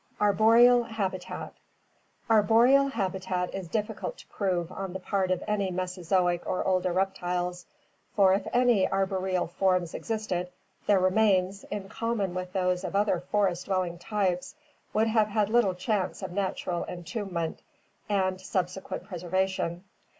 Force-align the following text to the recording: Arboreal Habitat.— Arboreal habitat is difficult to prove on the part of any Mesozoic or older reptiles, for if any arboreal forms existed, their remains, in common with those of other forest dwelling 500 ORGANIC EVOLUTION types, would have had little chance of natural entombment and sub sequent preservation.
Arboreal 0.19 0.83
Habitat.— 0.85 1.53
Arboreal 2.35 2.87
habitat 2.87 3.53
is 3.53 3.67
difficult 3.67 4.17
to 4.17 4.27
prove 4.29 4.71
on 4.71 4.93
the 4.93 4.99
part 4.99 5.29
of 5.29 5.43
any 5.47 5.69
Mesozoic 5.69 6.41
or 6.47 6.63
older 6.65 6.91
reptiles, 6.91 7.67
for 8.15 8.33
if 8.33 8.47
any 8.51 8.89
arboreal 8.91 9.45
forms 9.45 9.93
existed, 9.93 10.49
their 10.87 10.97
remains, 10.99 11.65
in 11.65 11.87
common 11.87 12.33
with 12.33 12.51
those 12.51 12.83
of 12.83 12.95
other 12.95 13.19
forest 13.19 13.65
dwelling 13.67 13.99
500 13.99 13.99
ORGANIC 13.99 14.11
EVOLUTION 14.11 14.37
types, 14.39 14.55
would 14.95 15.07
have 15.07 15.27
had 15.27 15.49
little 15.51 15.75
chance 15.75 16.23
of 16.23 16.31
natural 16.31 16.83
entombment 16.85 17.61
and 18.09 18.41
sub 18.41 18.69
sequent 18.69 19.03
preservation. 19.03 19.83